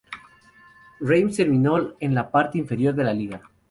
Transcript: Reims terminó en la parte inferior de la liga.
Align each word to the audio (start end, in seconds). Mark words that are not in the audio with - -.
Reims 0.99 1.35
terminó 1.37 1.93
en 1.99 2.15
la 2.15 2.31
parte 2.31 2.57
inferior 2.57 2.95
de 2.95 3.03
la 3.03 3.13
liga. 3.13 3.39